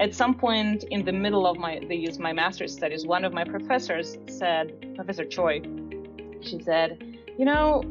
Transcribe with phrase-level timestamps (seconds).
[0.00, 3.44] at some point in the middle of my these my master's studies, one of my
[3.44, 5.60] professors said, Professor Choi,
[6.40, 7.82] she said, you know,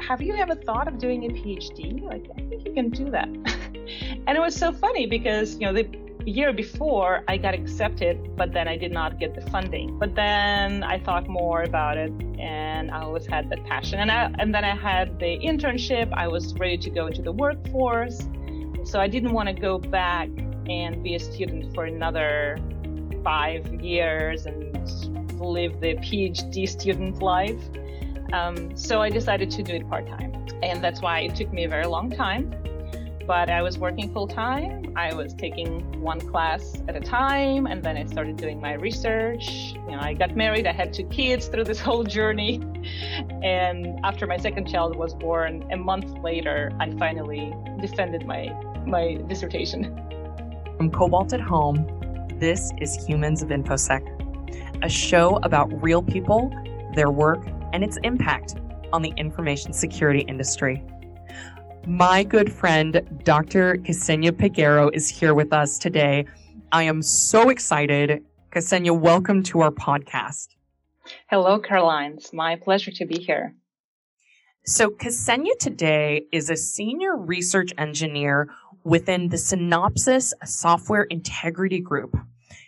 [0.00, 2.00] have you ever thought of doing a PhD?
[2.02, 3.28] Like, I think you can do that.
[4.26, 5.88] and it was so funny because, you know, the
[6.24, 9.98] year before I got accepted, but then I did not get the funding.
[9.98, 13.98] But then I thought more about it and I always had that passion.
[13.98, 16.12] And, I, and then I had the internship.
[16.12, 18.28] I was ready to go into the workforce.
[18.84, 20.28] So I didn't want to go back
[20.72, 22.58] and be a student for another
[23.22, 24.72] five years and
[25.40, 27.62] live the PhD student life.
[28.32, 30.32] Um, so I decided to do it part time.
[30.62, 32.54] And that's why it took me a very long time.
[33.26, 34.92] But I was working full time.
[34.96, 39.74] I was taking one class at a time, and then I started doing my research.
[39.74, 40.66] You know, I got married.
[40.66, 42.60] I had two kids through this whole journey.
[43.42, 48.48] And after my second child was born, a month later, I finally defended my
[48.84, 49.82] my dissertation.
[50.82, 51.86] From Cobalt at Home,
[52.40, 54.02] this is Humans of InfoSec,
[54.84, 56.50] a show about real people,
[56.96, 58.56] their work, and its impact
[58.92, 60.82] on the information security industry.
[61.86, 63.76] My good friend, Dr.
[63.76, 66.26] Ksenia Peguero, is here with us today.
[66.72, 68.24] I am so excited.
[68.50, 70.48] Ksenia, welcome to our podcast.
[71.30, 72.14] Hello, Caroline.
[72.14, 73.54] It's my pleasure to be here.
[74.64, 78.48] So, Ksenia today is a senior research engineer
[78.84, 82.16] within the Synopsys Software Integrity Group.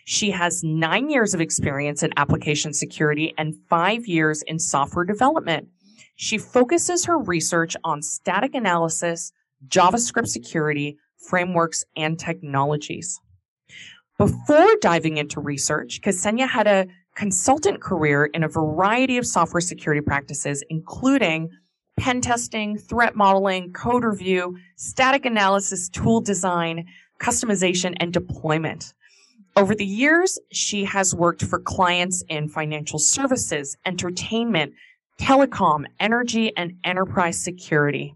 [0.05, 5.67] She has nine years of experience in application security and five years in software development.
[6.15, 9.31] She focuses her research on static analysis,
[9.67, 13.19] JavaScript security, frameworks, and technologies.
[14.17, 20.01] Before diving into research, Ksenia had a consultant career in a variety of software security
[20.01, 21.49] practices, including
[21.97, 26.85] pen testing, threat modeling, code review, static analysis, tool design,
[27.19, 28.93] customization, and deployment.
[29.55, 34.73] Over the years, she has worked for clients in financial services, entertainment,
[35.19, 38.15] telecom, energy, and enterprise security.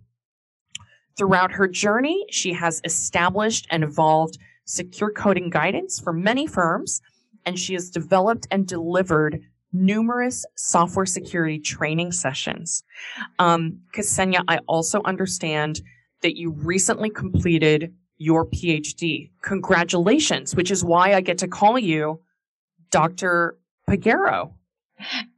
[1.18, 7.02] Throughout her journey, she has established and evolved secure coding guidance for many firms,
[7.46, 12.84] and she has developed and delivered numerous software security training sessions.
[13.38, 15.82] Um, Ksenia, I also understand
[16.22, 19.32] that you recently completed your PhD.
[19.42, 22.20] Congratulations, which is why I get to call you
[22.92, 23.58] Dr.
[23.88, 24.54] Peguero.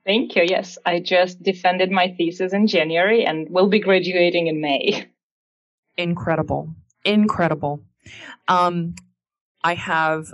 [0.05, 0.43] Thank you.
[0.47, 5.07] Yes, I just defended my thesis in January and will be graduating in May.
[5.97, 6.73] Incredible.
[7.05, 7.83] Incredible.
[8.47, 8.95] Um,
[9.63, 10.33] I have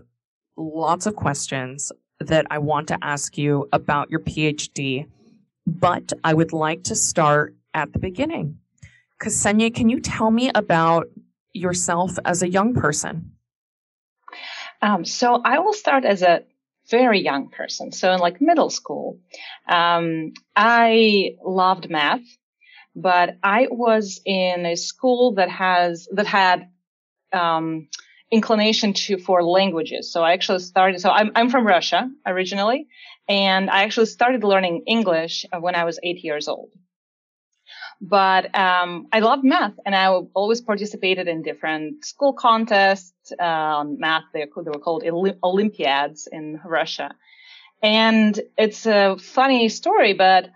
[0.55, 5.07] lots of questions that I want to ask you about your PhD,
[5.65, 8.59] but I would like to start at the beginning.
[9.21, 11.07] Ksenia, can you tell me about
[11.53, 13.31] yourself as a young person?
[14.81, 16.43] Um, so I will start as a
[16.89, 17.91] very young person.
[17.91, 19.19] So in like middle school,
[19.67, 22.21] um, I loved math,
[22.95, 26.69] but I was in a school that has that had
[27.33, 27.89] um,
[28.31, 30.11] inclination to for languages.
[30.11, 30.99] So I actually started.
[31.01, 32.87] So I'm I'm from Russia originally,
[33.27, 36.69] and I actually started learning English when I was eight years old.
[37.99, 43.99] But um, I loved math, and I always participated in different school contests uh, on
[43.99, 44.25] math.
[44.33, 45.03] They, they were called
[45.43, 47.15] Olympiads in Russia.
[47.81, 50.49] And it's a funny story, but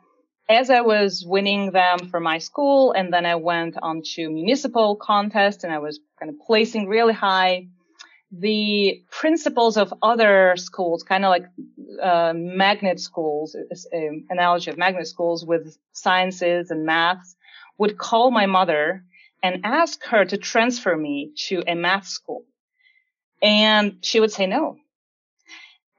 [0.51, 4.95] as I was winning them for my school, and then I went on to municipal
[4.95, 7.67] contests, and I was kind of placing really high.
[8.31, 11.45] The principals of other schools, kind of like
[12.01, 13.55] uh, magnet schools,
[13.91, 17.35] an analogy of magnet schools with sciences and maths,
[17.77, 19.03] would call my mother
[19.43, 22.45] and ask her to transfer me to a math school.
[23.41, 24.77] And she would say no.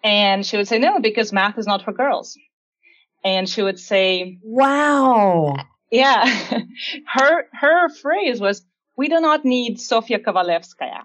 [0.04, 2.38] And she would say no because math is not for girls.
[3.24, 5.56] And she would say, wow.
[5.90, 6.26] Yeah.
[7.06, 8.64] her, her phrase was,
[8.96, 11.02] we do not need Sofia Kovalevskaya.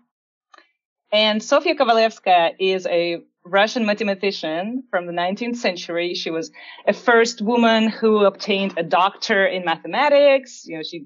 [1.12, 6.14] And Sofia Kovalevskaya is a Russian mathematician from the 19th century.
[6.14, 6.52] She was
[6.86, 10.64] a first woman who obtained a doctor in mathematics.
[10.66, 11.06] You know, she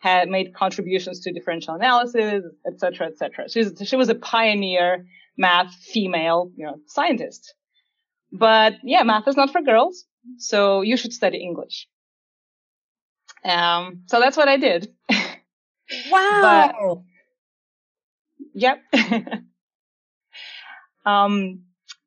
[0.00, 3.48] had made contributions to differential analysis, etc., etc.
[3.48, 5.06] She's she was a pioneer
[5.36, 7.54] math female, you know, scientist.
[8.30, 10.04] But yeah, math is not for girls,
[10.36, 11.88] so you should study English.
[13.44, 14.92] Um, so that's what I did.
[16.10, 16.38] Wow.
[16.42, 17.00] but,
[18.52, 18.82] yep.
[21.06, 21.62] um,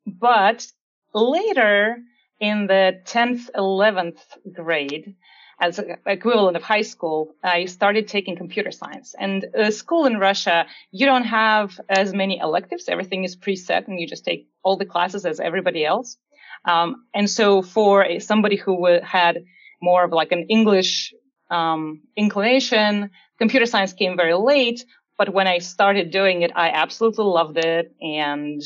[0.06, 0.66] but
[1.12, 1.96] later
[2.38, 4.20] in the 10th, 11th
[4.52, 5.16] grade,
[5.62, 9.14] as equivalent of high school, I started taking computer science.
[9.16, 12.88] And a school in Russia, you don't have as many electives.
[12.88, 16.16] Everything is preset and you just take all the classes as everybody else.
[16.64, 19.44] Um, and so for a, somebody who had
[19.80, 21.12] more of like an English
[21.50, 24.84] um, inclination, computer science came very late.
[25.18, 27.94] But when I started doing it, I absolutely loved it.
[28.00, 28.62] And,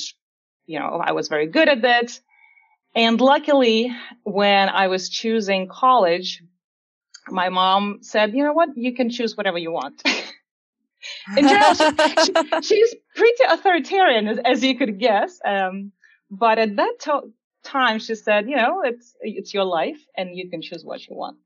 [0.66, 2.20] you know, I was very good at it.
[2.94, 6.42] And luckily, when I was choosing college,
[7.28, 10.02] my mom said, you know what, you can choose whatever you want.
[11.36, 11.84] In general, she,
[12.24, 15.38] she, she's pretty authoritarian, as, as you could guess.
[15.44, 15.92] Um,
[16.30, 17.32] but at that to-
[17.66, 21.16] time, she said, you know, it's, it's your life and you can choose what you
[21.16, 21.36] want.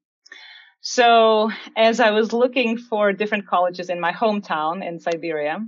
[0.82, 5.58] So as I was looking for different colleges in my hometown in Siberia,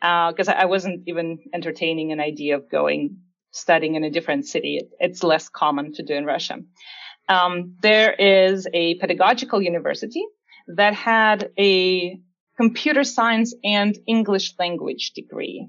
[0.00, 3.18] because uh, I wasn't even entertaining an idea of going
[3.52, 4.78] studying in a different city.
[4.78, 6.58] It, it's less common to do in Russia.
[7.28, 10.24] Um, there is a pedagogical university
[10.76, 12.20] that had a
[12.56, 15.68] computer science and English language degree.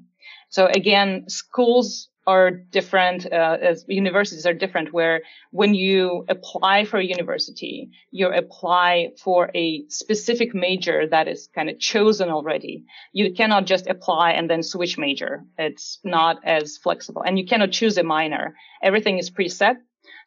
[0.50, 5.22] So again, schools are different, uh, as universities are different, where
[5.52, 11.70] when you apply for a university, you apply for a specific major that is kind
[11.70, 12.84] of chosen already.
[13.14, 15.46] You cannot just apply and then switch major.
[15.58, 18.56] It's not as flexible and you cannot choose a minor.
[18.84, 19.78] Everything is preset.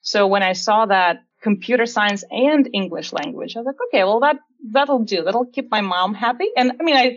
[0.00, 4.20] So when I saw that computer science and English language, I was like, okay, well,
[4.20, 4.36] that,
[4.70, 5.22] that'll do.
[5.22, 6.48] That'll keep my mom happy.
[6.56, 7.16] And I mean, I,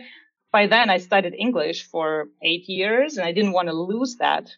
[0.52, 4.50] by then I studied English for eight years and I didn't want to lose that.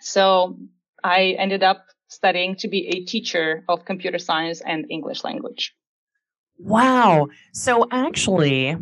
[0.00, 0.58] So
[1.02, 5.74] I ended up studying to be a teacher of computer science and English language.
[6.58, 7.28] Wow.
[7.52, 8.76] So actually,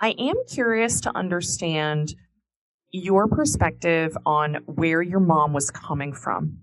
[0.00, 2.14] I am curious to understand
[2.90, 6.58] your perspective on where your mom was coming from.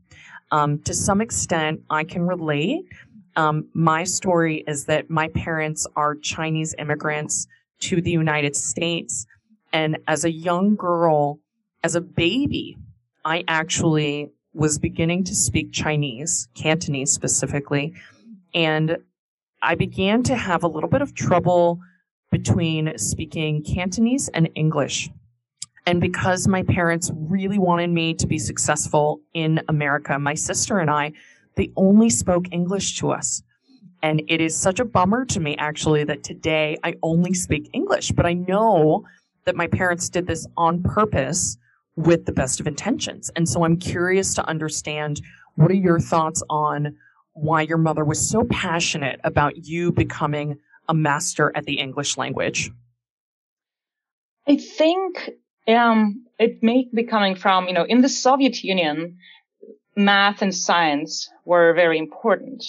[0.51, 2.85] Um, to some extent, I can relate.
[3.35, 7.47] Um, my story is that my parents are Chinese immigrants
[7.81, 9.25] to the United States.
[9.71, 11.39] And as a young girl,
[11.83, 12.77] as a baby,
[13.25, 17.93] I actually was beginning to speak Chinese, Cantonese specifically,
[18.53, 18.97] and
[19.61, 21.79] I began to have a little bit of trouble
[22.31, 25.09] between speaking Cantonese and English.
[25.85, 30.89] And because my parents really wanted me to be successful in America, my sister and
[30.89, 31.13] I,
[31.55, 33.43] they only spoke English to us.
[34.01, 38.11] And it is such a bummer to me, actually, that today I only speak English.
[38.11, 39.05] But I know
[39.45, 41.57] that my parents did this on purpose
[41.95, 43.29] with the best of intentions.
[43.35, 45.21] And so I'm curious to understand
[45.55, 46.95] what are your thoughts on
[47.33, 52.71] why your mother was so passionate about you becoming a master at the English language?
[54.47, 55.31] I think
[55.67, 59.17] um, it may be coming from, you know, in the Soviet Union,
[59.95, 62.63] math and science were very important.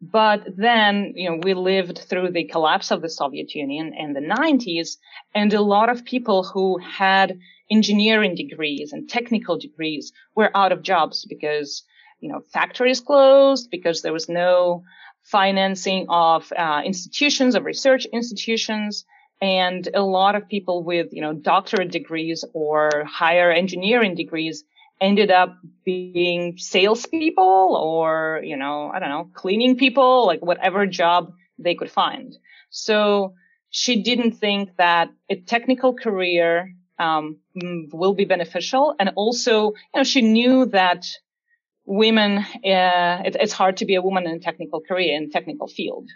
[0.00, 4.20] But then, you know, we lived through the collapse of the Soviet Union in the
[4.20, 4.96] 90s,
[5.34, 7.38] and a lot of people who had
[7.70, 11.84] engineering degrees and technical degrees were out of jobs because,
[12.20, 14.82] you know, factories closed, because there was no
[15.22, 19.04] financing of uh, institutions, of research institutions.
[19.40, 24.64] And a lot of people with, you know, doctorate degrees or higher engineering degrees
[25.00, 31.32] ended up being salespeople or, you know, I don't know, cleaning people, like whatever job
[31.58, 32.36] they could find.
[32.70, 33.34] So
[33.70, 37.38] she didn't think that a technical career um,
[37.92, 38.94] will be beneficial.
[38.98, 41.06] And also, you know, she knew that
[41.84, 45.68] women, uh, it, it's hard to be a woman in a technical career in technical
[45.68, 46.08] field.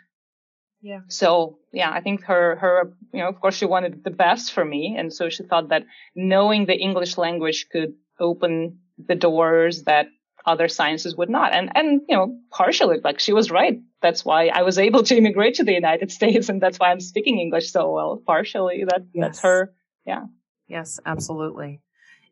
[0.83, 1.01] Yeah.
[1.09, 4.65] So yeah, I think her, her, you know, of course she wanted the best for
[4.65, 4.97] me.
[4.99, 5.85] And so she thought that
[6.15, 10.07] knowing the English language could open the doors that
[10.45, 11.55] other sciences would not.
[11.55, 13.79] And, and, you know, partially, like she was right.
[14.01, 16.49] That's why I was able to immigrate to the United States.
[16.49, 18.21] And that's why I'm speaking English so well.
[18.27, 19.25] Partially that, yes.
[19.25, 19.73] that's her.
[20.05, 20.25] Yeah.
[20.73, 21.81] Yes, absolutely.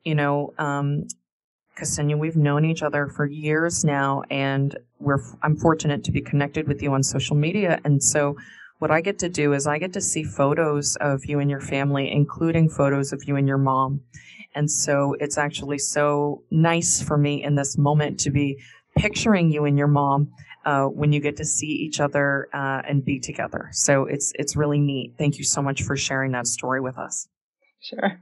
[0.02, 1.04] You know, um,
[1.76, 6.66] Ksenia, we've known each other for years now, and we're I'm fortunate to be connected
[6.66, 7.80] with you on social media.
[7.84, 8.38] And so,
[8.78, 11.60] what I get to do is I get to see photos of you and your
[11.60, 14.00] family, including photos of you and your mom.
[14.54, 18.58] And so, it's actually so nice for me in this moment to be
[18.96, 20.32] picturing you and your mom
[20.64, 23.68] uh, when you get to see each other uh, and be together.
[23.72, 25.16] So it's it's really neat.
[25.18, 27.28] Thank you so much for sharing that story with us.
[27.82, 28.20] Sure.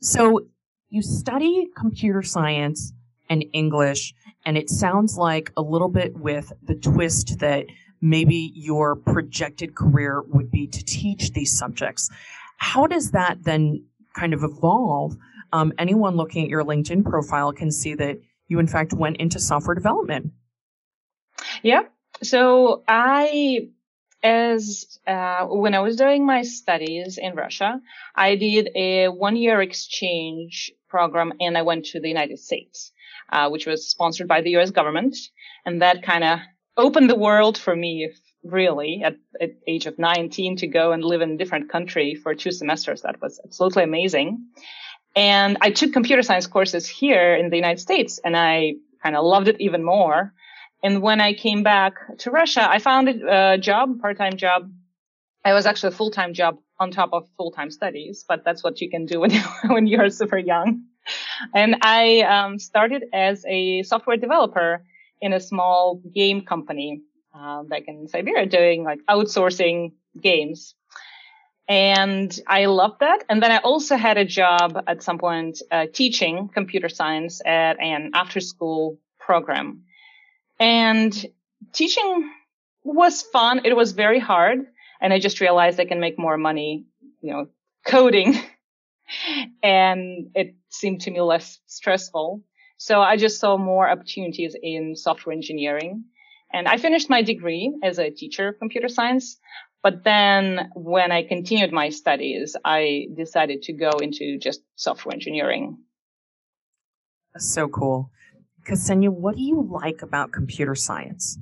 [0.00, 0.46] So
[0.88, 2.92] you study computer science
[3.28, 7.66] and English, and it sounds like a little bit with the twist that
[8.00, 12.10] maybe your projected career would be to teach these subjects.
[12.58, 13.84] How does that then
[14.14, 15.16] kind of evolve?
[15.52, 19.40] Um, anyone looking at your LinkedIn profile can see that you, in fact, went into
[19.40, 20.32] software development.
[21.62, 21.82] Yeah.
[22.22, 23.68] so I,
[24.26, 27.80] as uh, when I was doing my studies in Russia,
[28.14, 32.92] I did a one-year exchange program, and I went to the United States,
[33.30, 34.70] uh, which was sponsored by the U.S.
[34.70, 35.16] government,
[35.64, 36.40] and that kind of
[36.76, 38.10] opened the world for me.
[38.44, 42.32] Really, at, at age of 19, to go and live in a different country for
[42.32, 44.28] two semesters, that was absolutely amazing.
[45.16, 49.24] And I took computer science courses here in the United States, and I kind of
[49.24, 50.32] loved it even more.
[50.86, 54.70] And when I came back to Russia, I found a job, part-time job.
[55.44, 58.88] I was actually a full-time job on top of full-time studies, but that's what you
[58.88, 59.32] can do when,
[59.66, 60.84] when you're super young.
[61.52, 64.84] And I um, started as a software developer
[65.20, 67.02] in a small game company
[67.34, 69.90] uh, back in Siberia doing like outsourcing
[70.22, 70.76] games.
[71.66, 73.24] And I loved that.
[73.28, 77.80] And then I also had a job at some point uh, teaching computer science at
[77.80, 79.82] an after school program.
[80.58, 81.26] And
[81.72, 82.30] teaching
[82.82, 83.62] was fun.
[83.64, 84.60] It was very hard.
[85.00, 86.86] And I just realized I can make more money,
[87.20, 87.48] you know,
[87.86, 88.38] coding.
[89.62, 92.42] and it seemed to me less stressful.
[92.78, 96.04] So I just saw more opportunities in software engineering.
[96.52, 99.38] And I finished my degree as a teacher of computer science.
[99.82, 105.78] But then when I continued my studies, I decided to go into just software engineering.
[107.38, 108.10] So cool.
[108.66, 111.38] Ksenia, what do you like about computer science?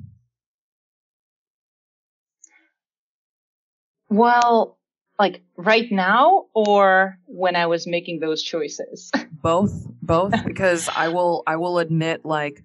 [4.08, 4.78] Well,
[5.18, 9.10] like right now or when I was making those choices?
[9.32, 12.62] both, both, because I will, I will admit, like,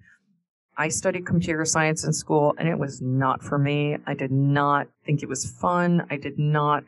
[0.76, 3.98] I studied computer science in school and it was not for me.
[4.06, 6.06] I did not think it was fun.
[6.10, 6.84] I did not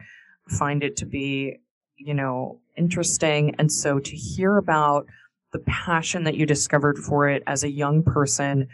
[0.48, 1.58] find it to be,
[1.96, 3.54] you know, interesting.
[3.58, 5.06] And so to hear about
[5.52, 8.68] the passion that you discovered for it as a young person,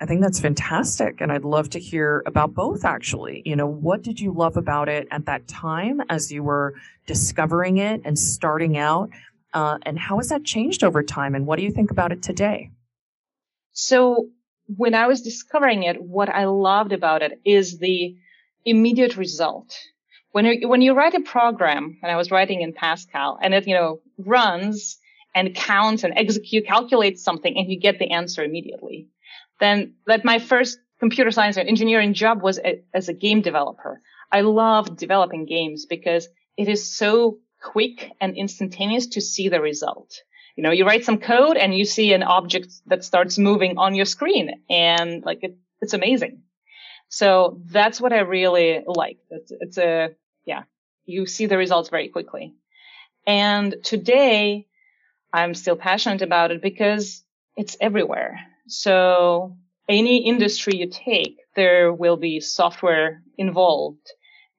[0.00, 1.20] I think that's fantastic.
[1.20, 3.42] And I'd love to hear about both actually.
[3.44, 6.74] You know, what did you love about it at that time as you were
[7.06, 9.10] discovering it and starting out?
[9.52, 11.34] Uh, and how has that changed over time?
[11.34, 12.70] And what do you think about it today?
[13.72, 14.28] So
[14.66, 18.16] when I was discovering it, what I loved about it is the
[18.64, 19.76] immediate result.
[20.30, 23.66] When you, when you write a program, and I was writing in Pascal, and it,
[23.66, 24.98] you know, runs
[25.34, 29.08] and count and execute, calculates something, and you get the answer immediately.
[29.60, 34.00] Then that my first computer science and engineering job was a, as a game developer.
[34.30, 40.22] I love developing games because it is so quick and instantaneous to see the result
[40.56, 43.94] you know, you write some code and you see an object that starts moving on
[43.94, 46.42] your screen and like it, it's amazing.
[47.08, 49.18] So that's what I really like.
[49.30, 50.10] It's, it's a,
[50.44, 50.62] yeah,
[51.04, 52.54] you see the results very quickly.
[53.26, 54.66] And today
[55.32, 57.22] I'm still passionate about it because
[57.56, 58.40] it's everywhere.
[58.66, 59.56] So
[59.88, 64.12] any industry you take, there will be software involved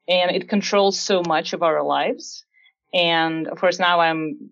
[0.08, 2.46] and it controls so much of our lives.
[2.94, 4.52] And of course, now I'm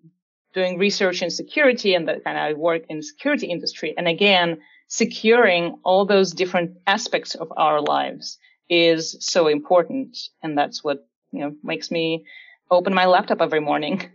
[0.54, 3.94] doing research in security and that kind of work in security industry.
[3.98, 8.38] And again, securing all those different aspects of our lives
[8.70, 10.18] is so important.
[10.42, 12.25] And that's what, you know, makes me
[12.70, 14.10] open my laptop every morning.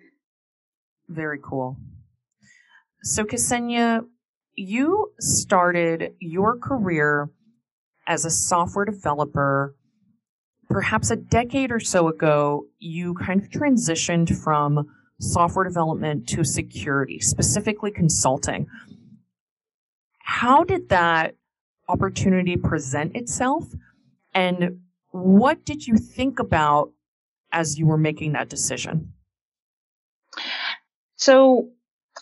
[1.09, 1.77] Very cool.
[3.07, 4.05] So Ksenia,
[4.57, 7.31] you started your career
[8.05, 9.77] as a software developer
[10.69, 12.67] perhaps a decade or so ago.
[12.81, 14.89] You kind of transitioned from
[15.21, 18.67] software development to security, specifically consulting.
[20.19, 21.37] How did that
[21.89, 23.73] opportunity present itself?
[24.35, 24.81] And
[25.13, 26.91] what did you think about
[27.53, 29.13] as you were making that decision?
[31.15, 31.71] So,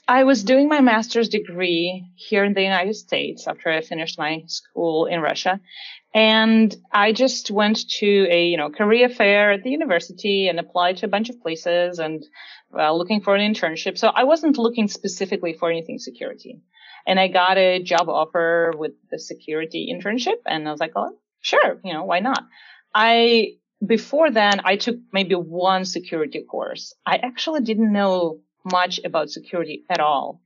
[0.06, 4.42] I was doing my master's degree here in the United States after I finished my
[4.46, 5.61] school in Russia.
[6.14, 10.99] And I just went to a, you know, career fair at the university and applied
[10.99, 12.23] to a bunch of places and
[12.78, 13.96] uh, looking for an internship.
[13.96, 16.61] So I wasn't looking specifically for anything security.
[17.06, 21.16] And I got a job offer with the security internship and I was like, oh,
[21.40, 22.44] sure, you know, why not?
[22.94, 26.94] I, before then, I took maybe one security course.
[27.06, 30.40] I actually didn't know much about security at all.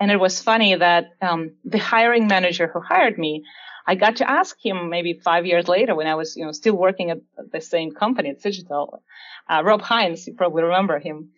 [0.00, 3.44] And it was funny that um, the hiring manager who hired me,
[3.86, 6.76] I got to ask him maybe five years later when I was, you know, still
[6.76, 7.18] working at
[7.50, 9.02] the same company at Cigital,
[9.48, 11.30] uh, Rob Hines, you probably remember him,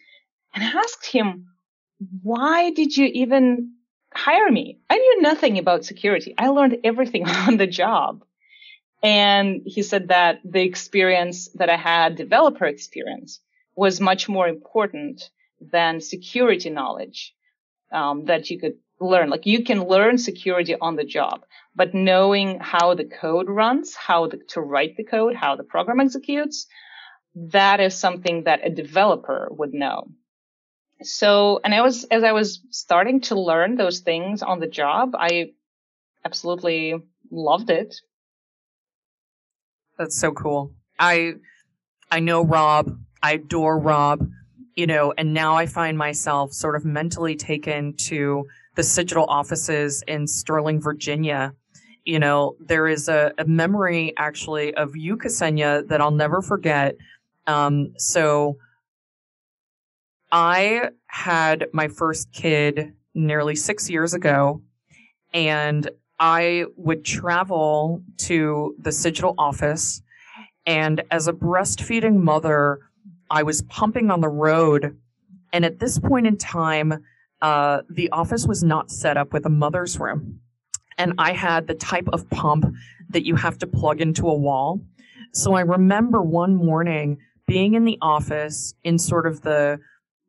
[0.55, 1.49] and I asked him,
[2.23, 3.75] why did you even
[4.15, 4.79] hire me?
[4.89, 6.35] I knew nothing about security.
[6.39, 8.25] I learned everything on the job.
[9.03, 13.41] And he said that the experience that I had, developer experience,
[13.77, 15.29] was much more important
[15.71, 17.35] than security knowledge
[17.93, 19.31] um, that you could learn.
[19.31, 21.45] Like you can learn security on the job,
[21.75, 26.01] but knowing how the code runs, how the, to write the code, how the program
[26.01, 26.67] executes,
[27.35, 30.09] that is something that a developer would know.
[31.03, 35.15] So, and I was, as I was starting to learn those things on the job,
[35.15, 35.53] I
[36.25, 36.95] absolutely
[37.31, 37.97] loved it.
[39.99, 40.73] That's so cool.
[40.99, 41.35] I,
[42.11, 42.99] I know Rob.
[43.23, 44.29] I adore Rob,
[44.77, 50.03] you know, and now I find myself sort of mentally taken to the Cigital offices
[50.09, 51.55] in Sterling, Virginia.
[52.05, 56.97] You know, there is a, a memory actually of you, Ksenia, that I'll never forget.
[57.47, 58.59] Um, so
[60.33, 64.61] I had my first kid nearly six years ago,
[65.33, 65.89] and
[66.19, 70.03] I would travel to the Cigital office.
[70.67, 72.81] And as a breastfeeding mother,
[73.35, 74.97] I was pumping on the road.
[75.53, 77.05] And at this point in time,
[77.43, 80.39] uh, the office was not set up with a mother's room.
[80.99, 82.65] And I had the type of pump
[83.11, 84.81] that you have to plug into a wall.
[85.33, 89.81] So I remember one morning being in the office in sort of the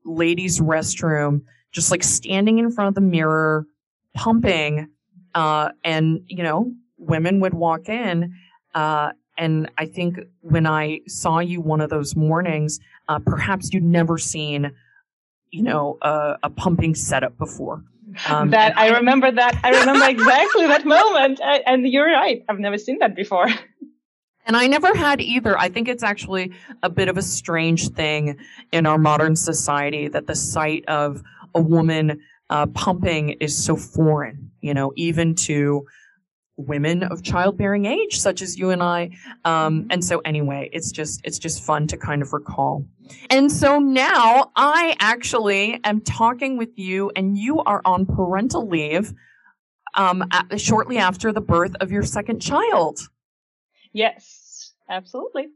[0.04, 3.68] ladies' restroom, just like standing in front of the mirror,
[4.16, 4.90] pumping,
[5.36, 8.34] uh, and you know, women would walk in.
[8.74, 13.84] Uh, and I think when I saw you one of those mornings, uh, perhaps you'd
[13.84, 14.72] never seen
[15.56, 17.82] you know, a, a pumping setup before.
[18.30, 19.58] Um, that I remember that.
[19.64, 21.40] I remember exactly that moment.
[21.42, 22.44] And you're right.
[22.50, 23.48] I've never seen that before.
[24.48, 25.58] And I never had either.
[25.58, 26.52] I think it's actually
[26.84, 28.38] a bit of a strange thing
[28.72, 31.24] in our modern society that the sight of
[31.56, 32.20] a woman
[32.50, 35.88] uh, pumping is so foreign, you know, even to
[36.58, 39.12] women of childbearing age, such as you and I.
[39.44, 42.86] Um, and so anyway, it's just, it's just fun to kind of recall.
[43.30, 49.14] And so now I actually am talking with you and you are on parental leave,
[49.96, 53.00] um, at, shortly after the birth of your second child.
[53.94, 55.48] Yes, absolutely.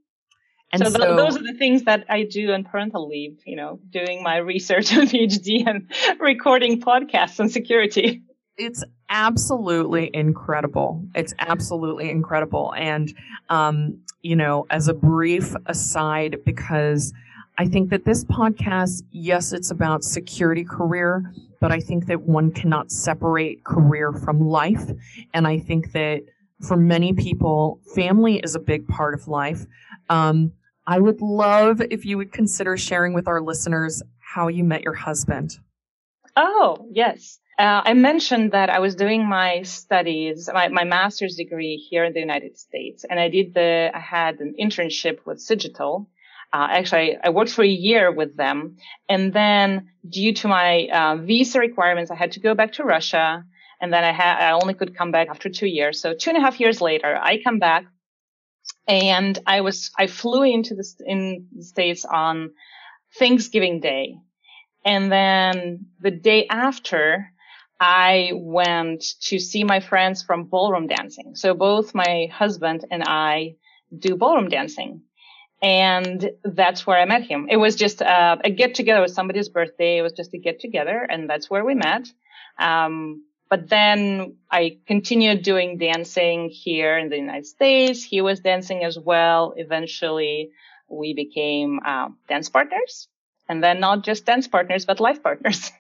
[0.72, 3.80] And so, so, those are the things that I do on parental leave, you know,
[3.90, 8.22] doing my research on PhD and recording podcasts on security.
[8.60, 11.02] It's absolutely incredible.
[11.16, 12.74] It's absolutely incredible.
[12.76, 13.14] And,
[13.50, 17.14] um, you know, as a brief aside, because
[17.58, 22.52] I think that this podcast, yes, it's about security career, but I think that one
[22.52, 24.92] cannot separate career from life.
[25.34, 26.24] And I think that
[26.62, 29.66] for many people, family is a big part of life.
[30.10, 30.52] Um,
[30.86, 34.96] I would love if you would consider sharing with our listeners how you met your
[34.96, 35.58] husband.
[36.36, 37.40] Oh, yes.
[37.60, 42.14] Uh, I mentioned that I was doing my studies, my, my master's degree here in
[42.14, 46.10] the United States, and I did the, I had an internship with Cigital.
[46.54, 48.78] Uh, actually, I worked for a year with them,
[49.10, 53.44] and then due to my uh, visa requirements, I had to go back to Russia,
[53.82, 56.00] and then I had, I only could come back after two years.
[56.02, 57.84] So two and a half years later, I come back,
[58.88, 62.52] and I was, I flew into the in the states on
[63.18, 64.16] Thanksgiving Day,
[64.86, 67.34] and then the day after.
[67.80, 71.36] I went to see my friends from ballroom dancing.
[71.36, 73.56] So both my husband and I
[73.98, 75.04] do ballroom dancing.
[75.62, 77.48] And that's where I met him.
[77.50, 79.00] It was just uh, a get together.
[79.00, 79.98] It was somebody's birthday.
[79.98, 81.06] It was just a get together.
[81.10, 82.08] And that's where we met.
[82.58, 88.04] Um, but then I continued doing dancing here in the United States.
[88.04, 89.54] He was dancing as well.
[89.58, 90.52] Eventually
[90.88, 93.08] we became uh, dance partners
[93.50, 95.72] and then not just dance partners, but life partners.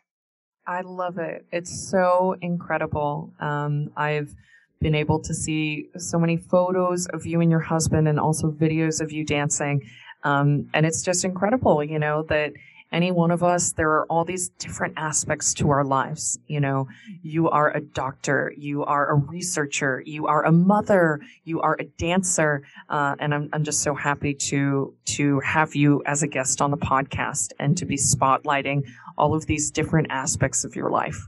[0.67, 1.45] I love it.
[1.51, 3.33] It's so incredible.
[3.39, 4.35] Um, I've
[4.81, 9.01] been able to see so many photos of you and your husband and also videos
[9.01, 9.81] of you dancing.
[10.23, 12.53] Um, and it's just incredible, you know, that
[12.91, 16.39] any one of us, there are all these different aspects to our lives.
[16.47, 16.87] You know,
[17.21, 21.83] you are a doctor, you are a researcher, you are a mother, you are a
[21.83, 26.61] dancer, uh, and I'm I'm just so happy to to have you as a guest
[26.61, 31.27] on the podcast and to be spotlighting all of these different aspects of your life.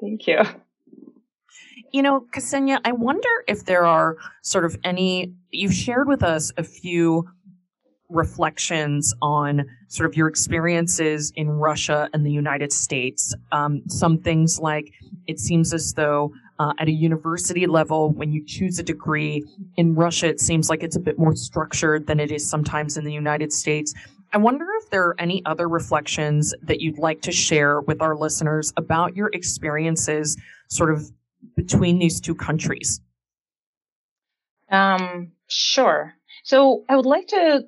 [0.00, 0.40] Thank you.
[1.92, 6.50] You know, Ksenia, I wonder if there are sort of any, you've shared with us
[6.56, 7.28] a few
[8.12, 13.34] reflections on sort of your experiences in Russia and the United States.
[13.50, 14.92] Um, some things like
[15.26, 19.44] it seems as though uh, at a university level, when you choose a degree
[19.76, 23.04] in Russia, it seems like it's a bit more structured than it is sometimes in
[23.04, 23.94] the United States.
[24.32, 28.16] I wonder if there are any other reflections that you'd like to share with our
[28.16, 30.36] listeners about your experiences
[30.68, 31.10] sort of
[31.56, 33.00] between these two countries.
[34.70, 36.14] Um, sure.
[36.44, 37.64] So I would like to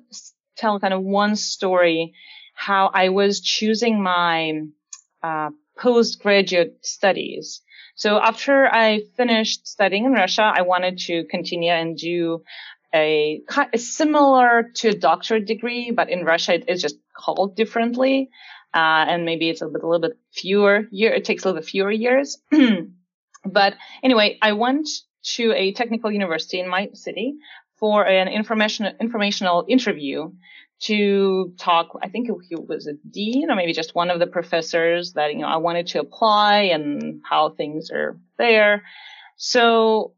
[0.55, 2.13] tell kind of one story
[2.53, 4.61] how I was choosing my
[5.21, 7.61] uh, postgraduate studies.
[7.95, 12.43] So after I finished studying in Russia, I wanted to continue and do
[12.93, 13.41] a,
[13.73, 18.29] a similar to a doctorate degree, but in Russia it is just called differently.
[18.73, 21.13] Uh, and maybe it's a, a little bit fewer year.
[21.13, 22.37] It takes a little bit fewer years.
[23.45, 24.89] but anyway, I went
[25.35, 27.35] to a technical university in my city
[27.85, 30.31] for an information, informational interview
[30.79, 31.89] to talk.
[32.01, 35.41] I think he was a dean or maybe just one of the professors that, you
[35.41, 38.85] know, I wanted to apply and how things are there.
[39.37, 40.13] So,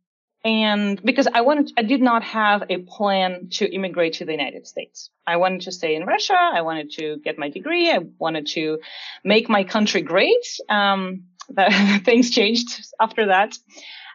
[0.46, 4.66] and because I wanted, I did not have a plan to immigrate to the United
[4.66, 5.10] States.
[5.28, 6.40] I wanted to stay in Russia.
[6.40, 7.92] I wanted to get my degree.
[7.92, 8.80] I wanted to
[9.26, 10.48] make my country great.
[10.70, 11.26] Um,
[12.06, 13.58] things changed after that.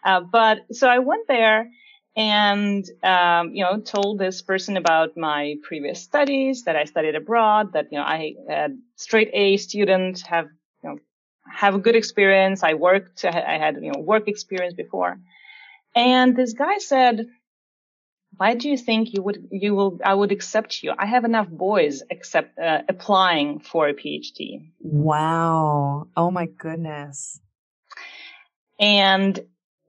[0.02, 1.68] Uh, but so I went there
[2.14, 7.72] and um, you know told this person about my previous studies that I studied abroad,
[7.72, 10.48] that you know I had straight A student, have
[10.82, 10.98] you know
[11.50, 12.62] have a good experience.
[12.62, 15.18] I worked, I had you know work experience before,
[15.94, 17.26] and this guy said,
[18.36, 20.92] "Why do you think you would you will I would accept you?
[20.98, 26.08] I have enough boys accept uh, applying for a PhD." Wow!
[26.14, 27.40] Oh my goodness!
[28.78, 29.40] And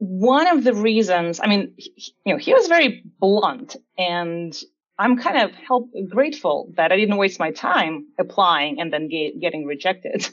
[0.04, 4.54] one of the reasons, I mean, he, you know, he was very blunt and
[5.00, 9.40] I'm kind of help, grateful that I didn't waste my time applying and then get,
[9.40, 10.28] getting rejected.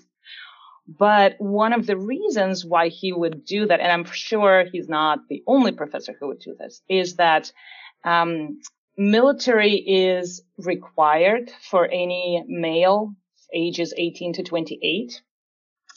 [0.98, 5.20] But one of the reasons why he would do that, and I'm sure he's not
[5.28, 7.52] the only professor who would do this, is that
[8.02, 8.58] um,
[8.98, 13.14] military is required for any male
[13.54, 15.22] ages 18 to 28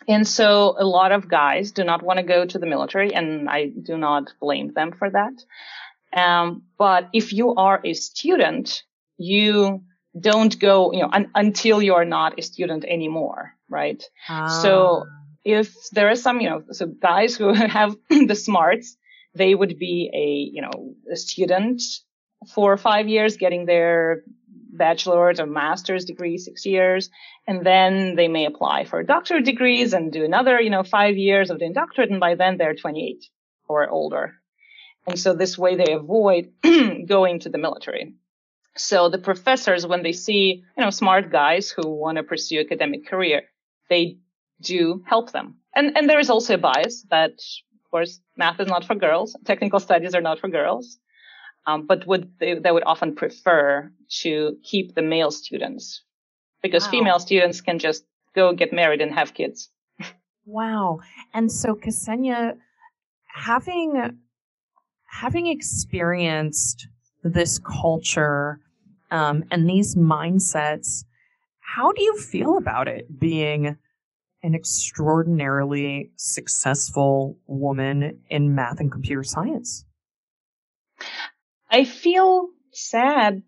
[0.08, 3.49] and so a lot of guys do not want to go to the military, and
[3.49, 5.34] I do not blame them for that.
[6.15, 8.84] Um, but if you are a student,
[9.17, 9.84] you
[10.19, 14.03] don't go, you know, un- until you are not a student anymore, right?
[14.29, 14.47] Ah.
[14.47, 15.06] So
[15.43, 18.95] if there is some, you know, so guys who have the smarts,
[19.34, 21.82] they would be a, you know, a student
[22.53, 24.23] for five years, getting their
[24.73, 27.10] bachelor's or master's degree, six years,
[27.45, 31.49] and then they may apply for doctorate degrees and do another, you know, five years
[31.49, 33.25] of doing doctorate, and by then they're 28
[33.67, 34.36] or older.
[35.06, 36.53] And so this way they avoid
[37.08, 38.13] going to the military.
[38.75, 43.06] So the professors, when they see, you know, smart guys who want to pursue academic
[43.08, 43.43] career,
[43.89, 44.17] they
[44.62, 45.58] do help them.
[45.75, 49.36] And, and there is also a bias that, of course, math is not for girls.
[49.45, 50.97] Technical studies are not for girls.
[51.67, 56.03] Um, but would they, they would often prefer to keep the male students
[56.63, 56.91] because wow.
[56.91, 59.69] female students can just go get married and have kids.
[60.45, 60.99] wow.
[61.34, 62.58] And so Ksenia,
[63.28, 64.17] having
[65.06, 66.88] having experienced
[67.23, 68.60] this culture
[69.12, 71.04] um, and these mindsets,
[71.60, 73.78] how do you feel about it being
[74.41, 79.86] an extraordinarily successful woman in math and computer science?
[81.69, 83.43] I feel sad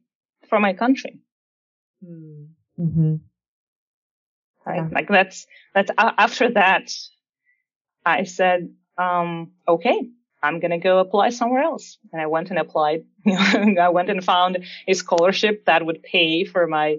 [0.47, 1.19] for my country.
[2.03, 2.45] Hmm.
[2.79, 3.15] Mm-hmm.
[4.65, 4.75] Right?
[4.77, 4.89] Yeah.
[4.91, 6.91] Like that's, that's uh, after that,
[8.05, 10.09] I said, um, okay,
[10.41, 11.97] I'm to go apply somewhere else.
[12.13, 13.03] And I went and applied.
[13.27, 16.97] I went and found a scholarship that would pay for my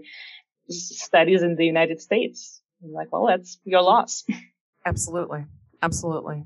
[0.69, 2.61] studies in the United States.
[2.83, 4.25] I'm like, well, that's your loss.
[4.85, 5.45] Absolutely.
[5.83, 6.45] Absolutely.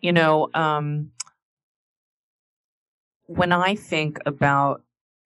[0.00, 1.10] You know, um,
[3.26, 4.82] when I think about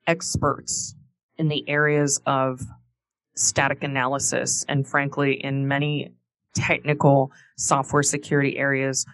[0.07, 0.95] experts
[1.37, 2.63] in the areas of
[3.41, 6.13] static analysis and frankly in many
[6.55, 9.07] technical software security areas,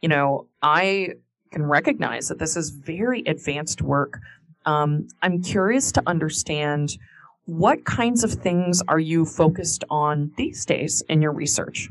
[0.00, 1.10] you know, I
[1.50, 4.18] can recognize that this is very advanced work.
[4.64, 6.96] Um, I'm curious to understand
[7.44, 11.90] what kinds of things are you focused on these days in your research?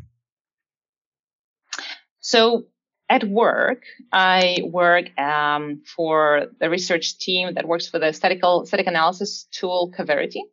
[2.22, 2.66] So
[3.10, 9.48] at work, I work um, for the research team that works for the static analysis
[9.52, 10.46] tool Coverity.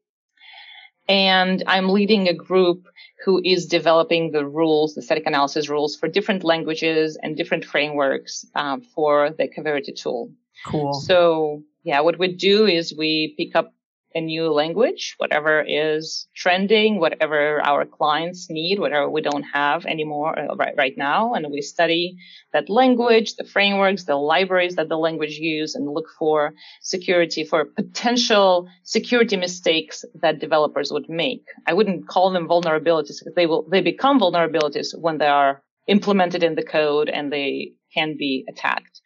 [1.08, 2.86] And I'm leading a group
[3.24, 8.44] who is developing the rules, the static analysis rules for different languages and different frameworks
[8.54, 10.30] um, for the Coverity tool.
[10.66, 10.92] Cool.
[10.92, 13.72] So yeah, what we do is we pick up
[14.14, 20.38] a new language, whatever is trending, whatever our clients need, whatever we don't have anymore
[20.38, 21.34] uh, right, right now.
[21.34, 22.16] And we study
[22.52, 27.66] that language, the frameworks, the libraries that the language use and look for security for
[27.66, 31.44] potential security mistakes that developers would make.
[31.66, 36.42] I wouldn't call them vulnerabilities because they will, they become vulnerabilities when they are implemented
[36.42, 39.00] in the code and they can be attacked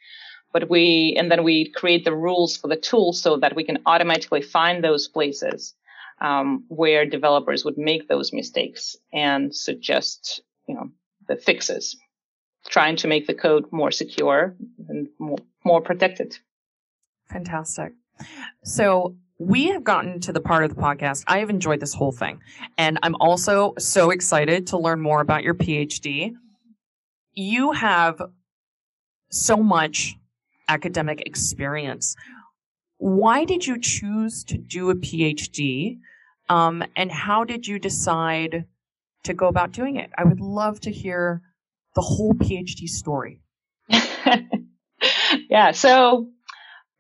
[0.53, 3.79] but we and then we create the rules for the tool so that we can
[3.87, 5.75] automatically find those places
[6.21, 10.91] um, where developers would make those mistakes and suggest you know
[11.29, 11.97] the fixes,
[12.69, 14.55] trying to make the code more secure
[14.89, 16.39] and more, more protected.
[17.31, 17.93] Fantastic.
[18.65, 21.25] So we have gotten to the part of the podcast.
[21.27, 22.41] I have enjoyed this whole thing.
[22.79, 26.35] And I'm also so excited to learn more about your PhD.
[27.35, 28.21] You have
[29.31, 30.17] so much
[30.73, 32.17] academic experience.
[32.99, 35.99] Why did you choose to do a PhD?
[36.49, 38.65] Um, and how did you decide
[39.25, 40.11] to go about doing it?
[40.17, 41.43] I would love to hear
[41.95, 43.43] the whole PhD story.
[45.51, 45.73] yeah.
[45.73, 46.29] So,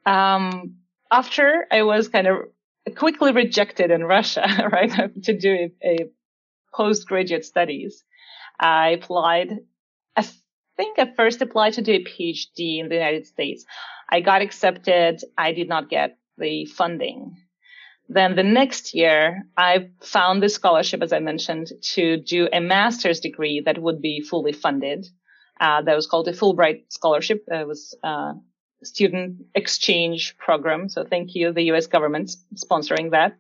[0.05, 0.77] um,
[1.11, 2.37] after I was kind of
[2.97, 4.91] quickly rejected in Russia, right,
[5.25, 5.97] to do a, a
[6.75, 8.05] postgraduate studies,
[8.59, 9.59] I applied.
[10.79, 13.65] I think I first applied to do a PhD in the United States.
[14.09, 15.23] I got accepted.
[15.37, 17.37] I did not get the funding.
[18.09, 23.21] Then the next year, I found this scholarship, as I mentioned, to do a master's
[23.21, 25.07] degree that would be fully funded.
[25.61, 27.45] Uh, that was called a Fulbright scholarship.
[27.49, 28.33] It was a
[28.83, 30.89] student exchange program.
[30.89, 31.87] So thank you, the U.S.
[31.87, 33.37] government sponsoring that.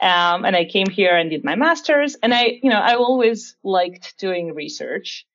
[0.00, 2.16] Um, and I came here and did my master's.
[2.16, 5.26] And I, you know, I always liked doing research.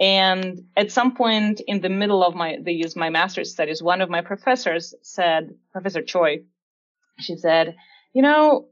[0.00, 4.08] And at some point in the middle of my these my master's studies, one of
[4.08, 6.38] my professors said, Professor Choi,
[7.18, 7.76] she said,
[8.14, 8.68] you know,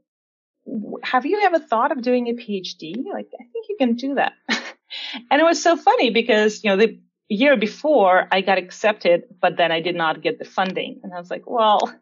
[1.03, 2.95] have you ever thought of doing a PhD?
[3.13, 4.33] Like, I think you can do that.
[4.49, 9.55] and it was so funny because, you know, the year before I got accepted, but
[9.55, 11.01] then I did not get the funding.
[11.03, 11.93] And I was like, well,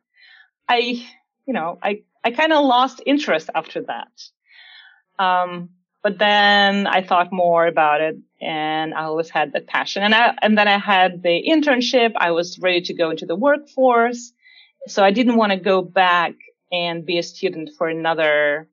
[0.70, 1.06] I,
[1.46, 5.24] you know, I, I kind of lost interest after that.
[5.24, 5.70] Um,
[6.08, 10.04] but then I thought more about it and I always had that passion.
[10.04, 12.14] And I, and then I had the internship.
[12.16, 14.32] I was ready to go into the workforce.
[14.88, 16.32] So I didn't want to go back
[16.72, 18.70] and be a student for another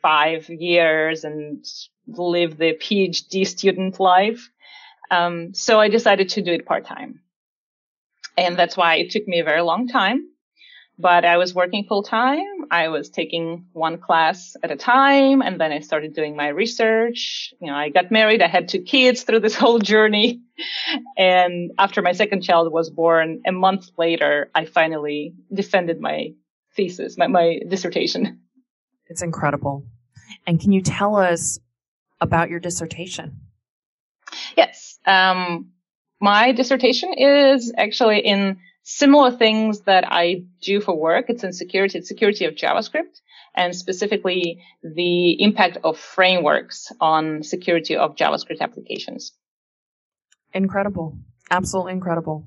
[0.00, 1.64] five years and
[2.08, 4.50] live the PhD student life.
[5.08, 7.20] Um, so I decided to do it part time.
[8.36, 10.31] And that's why it took me a very long time.
[11.02, 12.46] But I was working full time.
[12.70, 15.42] I was taking one class at a time.
[15.42, 17.52] And then I started doing my research.
[17.60, 18.40] You know, I got married.
[18.40, 20.42] I had two kids through this whole journey.
[21.18, 26.34] And after my second child was born, a month later, I finally defended my
[26.76, 28.40] thesis, my, my dissertation.
[29.08, 29.84] It's incredible.
[30.46, 31.58] And can you tell us
[32.20, 33.40] about your dissertation?
[34.56, 35.00] Yes.
[35.04, 35.72] Um,
[36.20, 41.26] my dissertation is actually in similar things that I do for work.
[41.28, 43.20] It's in security, it's security of JavaScript
[43.54, 49.32] and specifically the impact of frameworks on security of JavaScript applications.
[50.54, 51.18] Incredible.
[51.50, 52.46] Absolutely incredible.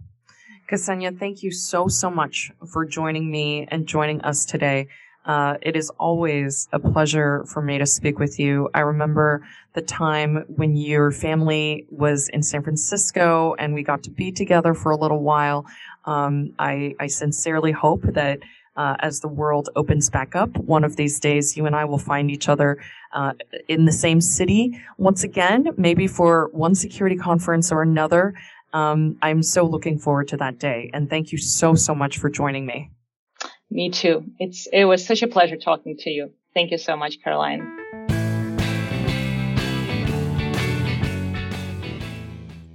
[0.72, 4.88] Ksenia, thank you so, so much for joining me and joining us today.
[5.26, 8.70] Uh, it is always a pleasure for me to speak with you.
[8.76, 14.12] I remember the time when your family was in San Francisco and we got to
[14.12, 15.66] be together for a little while.
[16.06, 18.40] Um, I, I, sincerely hope that
[18.76, 21.98] uh, as the world opens back up, one of these days you and I will
[21.98, 22.78] find each other
[23.14, 23.34] uh,
[23.68, 28.36] in the same city once again, maybe for one security conference or another.
[28.74, 30.92] Um, I'm so looking forward to that day.
[30.94, 32.92] And thank you so, so much for joining me.
[33.72, 34.26] Me too.
[34.38, 36.32] It's it was such a pleasure talking to you.
[36.54, 37.62] Thank you so much, Caroline.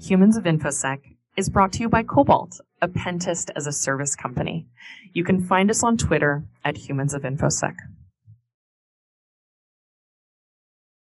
[0.00, 0.98] Humans of InfoSec
[1.40, 4.66] is brought to you by Cobalt, a pentest as a service company.
[5.14, 7.76] You can find us on Twitter at Humans of InfoSec.